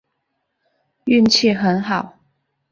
[1.05, 2.17] 运气很好